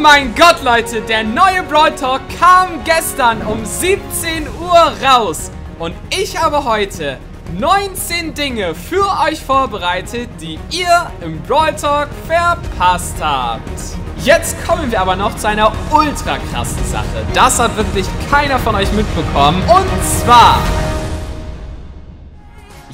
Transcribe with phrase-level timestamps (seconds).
[0.00, 5.50] mein Gott, Leute, der neue Brawl Talk kam gestern um 17 Uhr raus.
[5.78, 7.18] Und ich habe heute
[7.58, 13.60] 19 Dinge für euch vorbereitet, die ihr im Brawl Talk verpasst habt.
[14.18, 17.24] Jetzt kommen wir aber noch zu einer ultra krassen Sache.
[17.34, 19.62] Das hat wirklich keiner von euch mitbekommen.
[19.62, 20.58] Und zwar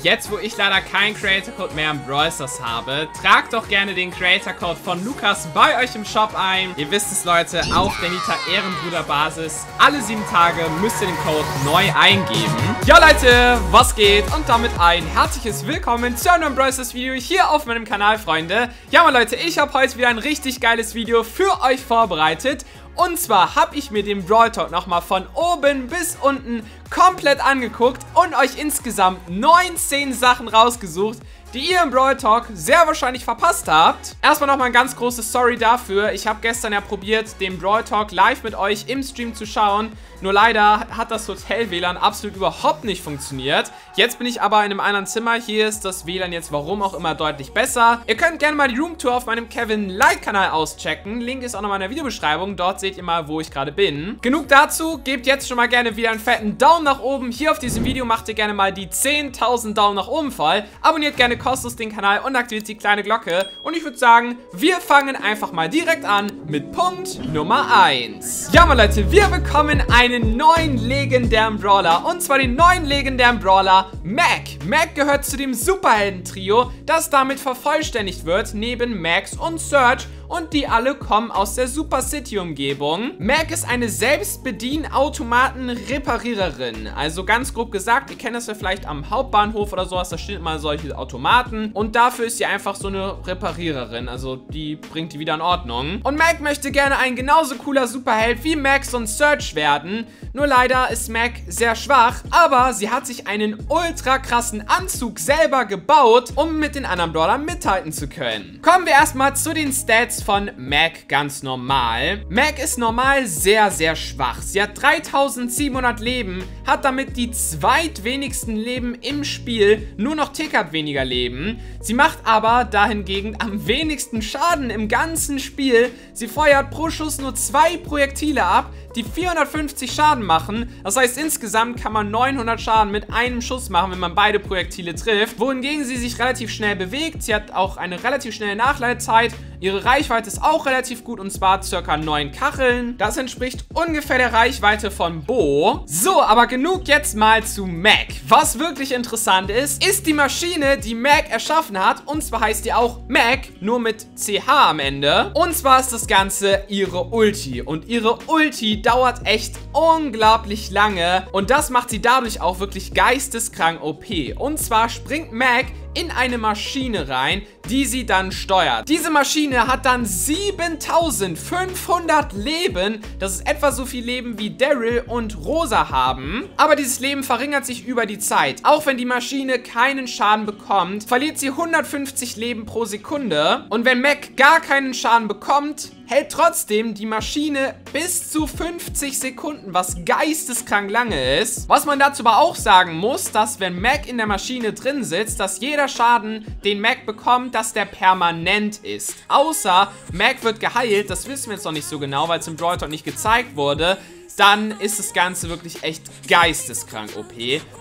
[0.05, 2.31] Jetzt, wo ich leider keinen Creator Code mehr im Brawl
[2.63, 6.75] habe, tragt doch gerne den Creator Code von Lukas bei euch im Shop ein.
[6.77, 9.65] Ihr wisst es, Leute, auf der Nita Ehrenbruder Basis.
[9.79, 12.77] Alle sieben Tage müsst ihr den Code neu eingeben.
[12.85, 14.27] Ja, Leute, was geht?
[14.37, 18.69] Und damit ein herzliches Willkommen zu einem Brawl Stars Video hier auf meinem Kanal, Freunde.
[18.91, 22.67] Ja, mal Leute, ich habe heute wieder ein richtig geiles Video für euch vorbereitet.
[22.97, 28.01] Und zwar habe ich mir den Brawl Talk nochmal von oben bis unten komplett angeguckt
[28.15, 31.19] und euch insgesamt 19 Sachen rausgesucht,
[31.55, 34.17] die ihr im Brawl Talk sehr wahrscheinlich verpasst habt.
[34.21, 36.13] Erstmal nochmal ein ganz großes Sorry dafür.
[36.13, 39.93] Ich habe gestern ja probiert, den Brawl Talk live mit euch im Stream zu schauen.
[40.21, 43.71] Nur leider hat das Hotel-WLAN absolut überhaupt nicht funktioniert.
[43.95, 45.35] Jetzt bin ich aber in einem anderen Zimmer.
[45.35, 48.01] Hier ist das WLAN jetzt warum auch immer deutlich besser.
[48.07, 51.21] Ihr könnt gerne mal die Roomtour auf meinem Kevin Light-Kanal auschecken.
[51.21, 52.57] Link ist auch nochmal in der Videobeschreibung.
[52.57, 54.19] Dort seht ihr mal, wo ich gerade bin.
[54.23, 54.99] Genug dazu.
[55.05, 57.31] Gebt jetzt schon mal gerne wieder einen fetten Daumen nach oben.
[57.31, 60.65] Hier auf diesem Video macht ihr gerne mal die 10.000 Daumen nach oben voll.
[60.81, 63.47] Abonniert gerne kostenlos den Kanal und aktiviert die kleine Glocke.
[63.63, 68.49] Und ich würde sagen, wir fangen einfach mal direkt an mit Punkt Nummer 1.
[68.53, 72.07] Ja, mal Leute, wir bekommen einen neuen legendären Brawler.
[72.07, 74.65] Und zwar den neuen legendären Brawler Mac.
[74.65, 80.69] Mac gehört zu dem Superhelden-Trio, das damit vervollständigt wird, neben Max und Surge und die
[80.69, 83.13] alle kommen aus der Super City Umgebung.
[83.19, 86.89] Mac ist eine Selbstbedien-Automaten-Repariererin.
[86.89, 90.37] Also ganz grob gesagt, ihr kennt das ja vielleicht am Hauptbahnhof oder sowas, da stehen
[90.37, 94.09] immer solche Automaten und dafür ist sie einfach so eine Repariererin.
[94.09, 96.01] Also die bringt die wieder in Ordnung.
[96.03, 100.07] Und Mac möchte gerne ein genauso cooler Superheld wie Max und Search werden.
[100.33, 105.65] Nur leider ist Mac sehr schwach, aber sie hat sich einen ultra krassen Anzug selber
[105.65, 108.61] gebaut, um mit den anderen Brawlern mithalten zu können.
[108.63, 112.25] Kommen wir erstmal zu den Stats Stats von Mac ganz normal.
[112.29, 114.43] Mac ist normal sehr, sehr schwach.
[114.43, 120.73] Sie hat 3700 Leben, hat damit die zweitwenigsten Leben im Spiel, nur noch Tick hat
[120.73, 121.59] weniger Leben.
[121.81, 125.91] Sie macht aber dahingegen am wenigsten Schaden im ganzen Spiel.
[126.13, 130.71] Sie feuert pro Schuss nur zwei Projektile ab, die 450 Schaden machen.
[130.85, 134.95] Das heißt, insgesamt kann man 900 Schaden mit einem Schuss machen, wenn man beide Projektile
[134.95, 135.41] trifft.
[135.41, 137.23] Wohingegen sie sich relativ schnell bewegt.
[137.23, 139.35] Sie hat auch eine relativ schnelle Nachladezeit.
[139.65, 142.99] Ihre Reichweite ist auch relativ gut und zwar circa 9 Kacheln.
[142.99, 145.85] Das entspricht ungefähr der Reichweite von Bo.
[145.87, 148.09] So, aber genug jetzt mal zu Mac.
[148.29, 152.03] Was wirklich interessant ist, ist die Maschine, die Mac erschaffen hat.
[152.05, 155.31] Und zwar heißt die auch Mac, nur mit CH am Ende.
[155.33, 157.63] Und zwar ist das Ganze ihre Ulti.
[157.63, 163.83] Und ihre Ulti dauert echt unglaublich lange und das macht sie dadurch auch wirklich geisteskrank
[163.83, 164.05] OP.
[164.37, 165.65] Und zwar springt Mac
[165.95, 168.89] in eine Maschine rein, die sie dann steuert.
[168.89, 173.01] Diese Maschine hat dann 7500 Leben.
[173.19, 176.49] Das ist etwa so viel Leben wie Daryl und Rosa haben.
[176.57, 178.61] Aber dieses Leben verringert sich über die Zeit.
[178.65, 183.67] Auch wenn die Maschine keinen Schaden bekommt, verliert sie 150 Leben pro Sekunde.
[183.71, 189.73] Und wenn Mac gar keinen Schaden bekommt, hält trotzdem die Maschine bis zu 50 Sekunden,
[189.73, 191.69] was geisteskrank lange ist.
[191.69, 195.41] Was man dazu aber auch sagen muss, dass wenn Mac in der Maschine drin sitzt,
[195.41, 199.15] dass jeder Schaden, den Mac bekommt, dass der permanent ist.
[199.29, 202.57] Außer Mac wird geheilt, das wissen wir jetzt noch nicht so genau, weil es im
[202.57, 203.99] Brawl Talk nicht gezeigt wurde
[204.37, 207.33] dann ist das Ganze wirklich echt geisteskrank OP,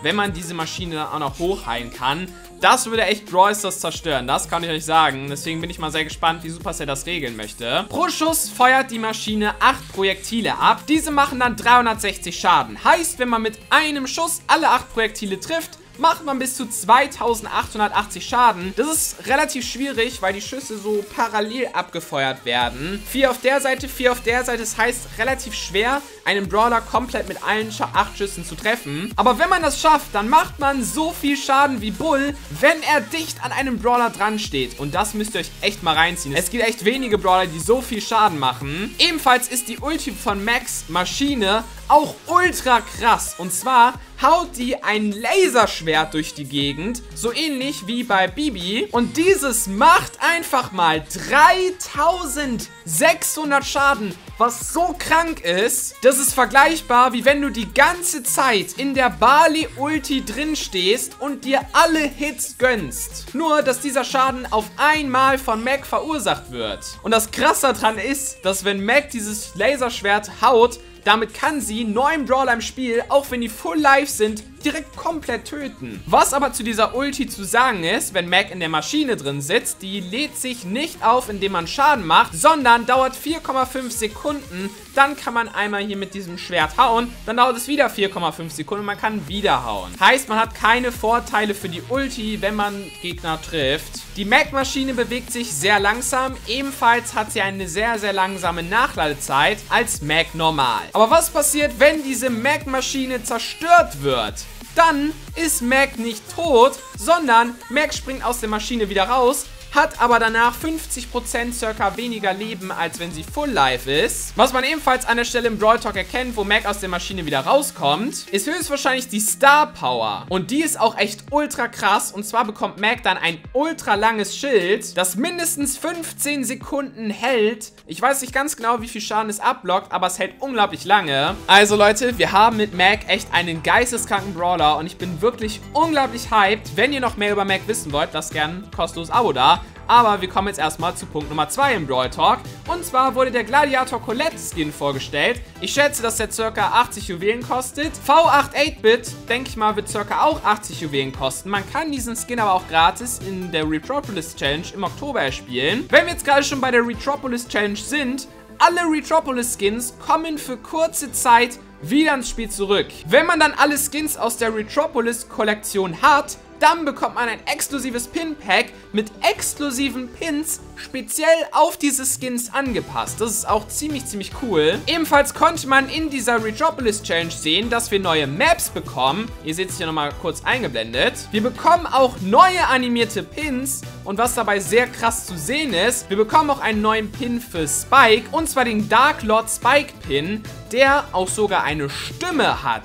[0.01, 2.27] wenn man diese Maschine dann auch noch hochheilen kann.
[2.61, 5.27] Das würde echt Brawl Stars zerstören, das kann ich euch sagen.
[5.29, 7.85] Deswegen bin ich mal sehr gespannt, wie Supercell das regeln möchte.
[7.89, 10.83] Pro Schuss feuert die Maschine 8 Projektile ab.
[10.87, 12.81] Diese machen dann 360 Schaden.
[12.81, 18.25] Heißt, wenn man mit einem Schuss alle 8 Projektile trifft, macht man bis zu 2880
[18.25, 18.73] Schaden.
[18.75, 23.01] Das ist relativ schwierig, weil die Schüsse so parallel abgefeuert werden.
[23.07, 24.59] Vier auf der Seite, vier auf der Seite.
[24.59, 29.11] Das heißt, relativ schwer, einen Brawler komplett mit allen Sch acht Schüssen zu treffen.
[29.15, 33.01] Aber wenn man das schafft, dann macht man so viel Schaden wie Bull, wenn er
[33.01, 34.79] dicht an einem Brawler dran steht.
[34.79, 36.35] Und das müsst ihr euch echt mal reinziehen.
[36.35, 38.95] Es gibt echt wenige Brawler, die so viel Schaden machen.
[38.99, 43.35] Ebenfalls ist die Ulti von Max Maschine auch ultra krass.
[43.37, 48.87] Und zwar haut die ein Laserschwert durch die Gegend, so ähnlich wie bei Bibi.
[48.91, 55.95] Und dieses macht einfach mal 3600 Schaden, was so krank ist.
[56.03, 61.43] Das ist vergleichbar, wie wenn du die ganze Zeit in der Bali-Ulti drin stehst und
[61.43, 63.35] dir alle Hits gönnst.
[63.35, 66.97] Nur, dass dieser Schaden auf einmal von Mac verursacht wird.
[67.03, 72.25] Und das Krasse daran ist, dass wenn Mac dieses Laserschwert haut, damit kann sie neun
[72.25, 76.01] Brawler im Spiel, auch wenn die full life sind, direkt komplett töten.
[76.05, 79.81] Was aber zu dieser Ulti zu sagen ist, wenn Mac in der Maschine drin sitzt,
[79.81, 84.69] die lädt sich nicht auf, indem man Schaden macht, sondern dauert 4,5 Sekunden.
[84.95, 88.81] Dann kann man einmal hier mit diesem Schwert hauen, dann dauert es wieder 4,5 Sekunden
[88.81, 89.91] und man kann wieder hauen.
[89.99, 94.01] Heißt, man hat keine Vorteile für die Ulti, wenn man Gegner trifft.
[94.17, 96.35] Die Mac-Maschine bewegt sich sehr langsam.
[96.47, 100.83] Ebenfalls hat sie eine sehr, sehr langsame Nachladezeit als Mac normal.
[100.93, 104.45] Aber was passiert, wenn diese Mac-Maschine zerstört wird?
[104.75, 110.19] Dann ist Mac nicht tot, sondern Mac springt aus der Maschine wieder raus, hat aber
[110.19, 114.33] danach 50% circa weniger Leben, als wenn sie Full Life ist.
[114.35, 117.25] Was man ebenfalls an der Stelle im Brawl Talk erkennt, wo Mac aus der Maschine
[117.25, 120.25] wieder rauskommt, ist höchstwahrscheinlich die Star Power.
[120.29, 122.11] Und die ist auch echt ultra krass.
[122.11, 127.71] Und zwar bekommt Mac dann ein ultra langes Schild, das mindestens 15 Sekunden hält.
[127.87, 131.35] Ich weiß nicht ganz genau, wie viel Schaden es abblockt, aber es hält unglaublich lange.
[131.47, 136.29] Also Leute, wir haben mit Mac echt einen geisteskranken Brawler und ich bin wirklich unglaublich
[136.29, 136.75] hyped.
[136.75, 139.62] Wenn ihr noch mehr über Mac wissen wollt, lasst gerne ein kostenloses Abo da.
[139.87, 142.39] Aber wir kommen jetzt erstmal zu Punkt Nummer 2 im Brawl Talk.
[142.67, 145.41] Und zwar wurde der Gladiator Colette Skin vorgestellt.
[145.61, 146.61] Ich schätze, dass der ca.
[146.61, 147.91] 80 Juwelen kostet.
[148.07, 150.23] V8 8-Bit, denke ich mal, wird ca.
[150.23, 151.49] auch 80 Juwelen kosten.
[151.49, 155.85] Man kann diesen Skin aber auch gratis in der Retropolis Challenge im Oktober erspielen.
[155.89, 158.27] Wenn wir jetzt gerade schon bei der Retropolis Challenge sind,
[158.59, 162.87] alle Retropolis Skins kommen für kurze Zeit wieder ins Spiel zurück.
[163.07, 168.07] Wenn man dann alle Skins aus der Retropolis Kollektion hat, dann bekommt man ein exklusives
[168.07, 173.19] Pin-Pack mit exklusiven Pins speziell auf diese Skins angepasst.
[173.19, 174.79] Das ist auch ziemlich, ziemlich cool.
[174.87, 179.29] Ebenfalls konnte man in dieser Retropolis Challenge sehen, dass wir neue Maps bekommen.
[179.43, 181.27] Ihr seht es hier nochmal kurz eingeblendet.
[181.31, 183.81] Wir bekommen auch neue animierte Pins.
[184.05, 187.67] Und was dabei sehr krass zu sehen ist, wir bekommen auch einen neuen Pin für
[187.67, 188.29] Spike.
[188.31, 192.83] Und zwar den Dark Lord Spike Pin, der auch sogar eine Stimme hat.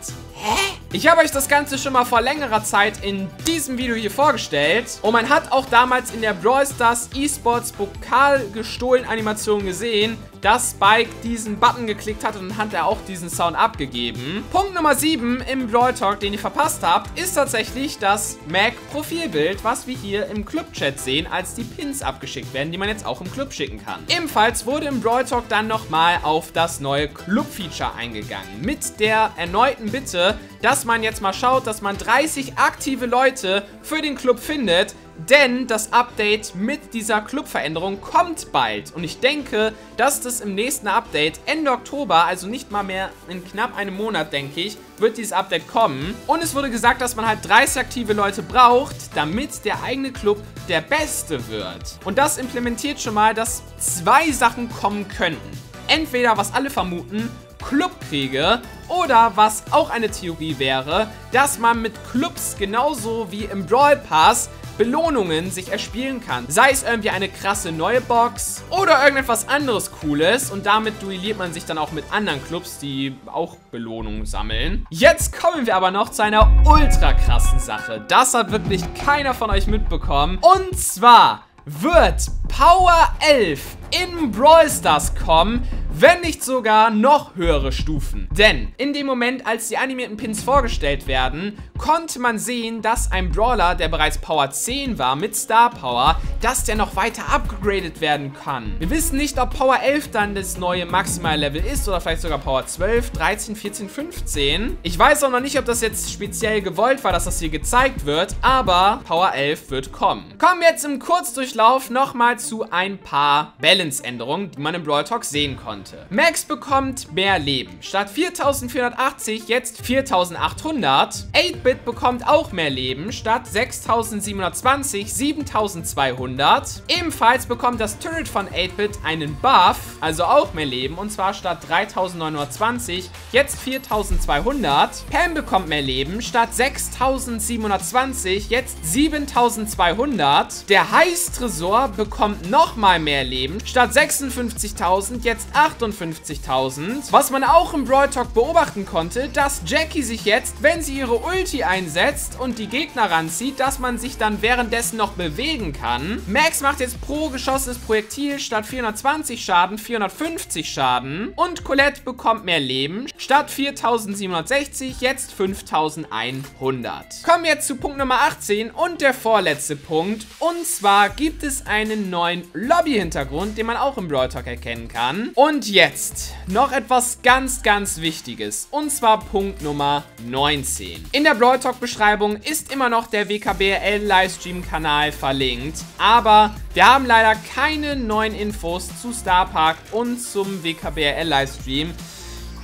[0.90, 4.99] Ich habe euch das Ganze schon mal vor längerer Zeit in diesem Video hier vorgestellt.
[5.02, 10.70] Und man hat auch damals in der Brawl Stars Esports Pokal gestohlen Animation gesehen, dass
[10.70, 14.44] Spike diesen Button geklickt hat und dann hat er auch diesen Sound abgegeben.
[14.52, 19.64] Punkt Nummer 7 im Brawl Talk, den ihr verpasst habt, ist tatsächlich das Mac Profilbild,
[19.64, 23.20] was wir hier im Club-Chat sehen, als die Pins abgeschickt werden, die man jetzt auch
[23.20, 24.00] im Club schicken kann.
[24.08, 28.61] Ebenfalls wurde im Brawl Talk dann nochmal auf das neue Club-Feature eingegangen.
[28.62, 30.28] Mit der erneuten Bitte,
[30.63, 34.95] dass man jetzt mal schaut, dass man 30 aktive Leute für den Club findet,
[35.29, 38.95] denn das Update mit dieser Clubveränderung kommt bald.
[38.95, 43.45] Und ich denke, dass das im nächsten Update Ende Oktober, also nicht mal mehr in
[43.45, 46.15] knapp einem Monat, denke ich, wird dieses Update kommen.
[46.27, 50.43] Und es wurde gesagt, dass man halt 30 aktive Leute braucht, damit der eigene Club
[50.69, 51.99] der beste wird.
[52.05, 55.51] Und das implementiert schon mal, dass zwei Sachen kommen könnten.
[55.89, 57.31] Entweder, was alle vermuten,
[57.65, 63.96] Clubkriege oder was auch eine Theorie wäre, dass man mit Clubs genauso wie im Brawl
[63.96, 66.44] Pass Belohnungen sich erspielen kann.
[66.49, 71.52] Sei es irgendwie eine krasse neue Box oder irgendetwas anderes Cooles und damit duelliert man
[71.52, 74.87] sich dann auch mit anderen Clubs, die auch Belohnungen sammeln.
[74.88, 78.05] Jetzt kommen wir aber noch zu einer ultra krassen Sache.
[78.06, 80.38] Das hat wirklich keiner von euch mitbekommen.
[80.38, 83.61] Und zwar wird Power 11
[83.91, 85.67] in Brawl Stars kommen,
[86.00, 88.29] wenn nicht sogar noch höhere Stufen.
[88.31, 93.31] Denn in dem Moment, als die animierten Pins vorgestellt werden, konnte man sehen, dass ein
[93.31, 98.32] Brawler, der bereits Power 10 war mit Star Power, dass der noch weiter upgraded werden
[98.32, 98.77] kann.
[98.79, 102.65] Wir wissen nicht, ob Power 11 dann das neue Maximal-Level ist oder vielleicht sogar Power
[102.67, 104.79] 12, 13, 14, 15.
[104.82, 108.06] Ich weiß auch noch nicht, ob das jetzt speziell gewollt war, dass das hier gezeigt
[108.06, 110.34] wird, aber Power 11 wird kommen.
[110.39, 115.25] Kommen wir jetzt im Kurzdurchlauf nochmal zu ein paar Balance-Änderungen, die man im Brawl Talk
[115.25, 116.07] sehen konnte konnte.
[116.11, 117.79] Max bekommt mehr Leben.
[117.81, 121.27] Statt 4480 jetzt 4800.
[121.33, 123.13] 8-Bit bekommt auch mehr Leben.
[123.13, 126.83] Statt 6720 7200.
[126.89, 130.97] Ebenfalls bekommt das Turret von 8-Bit einen Buff, also auch mehr Leben.
[130.97, 135.05] Und zwar statt 3920 jetzt 4200.
[135.11, 136.23] Pam bekommt mehr Leben.
[136.23, 140.69] Statt 6720 jetzt 7200.
[140.69, 143.59] Der Heiß-Tresor bekommt nochmal mehr Leben.
[143.65, 147.13] Statt 56.000 jetzt 8 58.000.
[147.13, 151.17] Was man auch im Brawl Talk beobachten konnte, dass Jackie sich jetzt, wenn sie ihre
[151.17, 156.23] Ulti einsetzt und die Gegner ranzieht, dass man sich dann währenddessen noch bewegen kann.
[156.27, 161.32] Max macht jetzt pro geschossenes Projektil statt 420 Schaden 450 Schaden.
[161.37, 163.06] Und Colette bekommt mehr Leben.
[163.17, 167.23] Statt 4760 jetzt 5100.
[167.25, 170.27] Kommen wir jetzt zu Punkt Nummer 18 und der vorletzte Punkt.
[170.39, 175.31] Und zwar gibt es einen neuen Lobby-Hintergrund, den man auch im Brawl Talk erkennen kann.
[175.35, 178.69] Und jetzt noch etwas ganz, ganz Wichtiges.
[178.70, 181.06] Und zwar Punkt Nummer 19.
[181.13, 185.79] In der Brawl Talk Beschreibung ist immer noch der WKBL Livestream-Kanal verlinkt.
[185.98, 191.94] Aber wir haben leider keine neuen Infos zu Star Park und zum WKBL Livestream.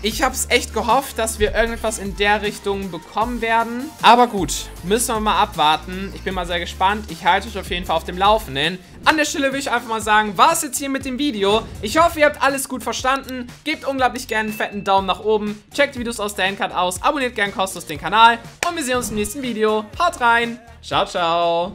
[0.05, 3.89] Ich habe es echt gehofft, dass wir irgendetwas in der Richtung bekommen werden.
[4.03, 6.13] Aber gut, müssen wir mal abwarten.
[6.15, 7.11] Ich bin mal sehr gespannt.
[7.11, 8.79] Ich halte euch auf jeden Fall auf dem Laufenden.
[9.07, 11.63] An der Stelle will ich einfach mal sagen, war es jetzt hier mit dem Video.
[11.81, 13.47] Ich hoffe, ihr habt alles gut verstanden.
[13.65, 15.65] Gebt unglaublich gerne einen fetten Daumen nach oben.
[15.73, 17.03] Checkt Videos aus der Endcard aus.
[17.03, 18.39] Abonniert gerne kostenlos den Kanal.
[18.69, 19.87] Und wir sehen uns im nächsten Video.
[19.99, 20.59] Haut rein.
[20.83, 21.73] Ciao, ciao.